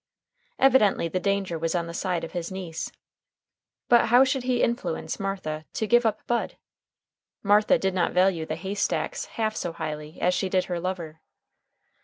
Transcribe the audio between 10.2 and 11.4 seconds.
she did her lover.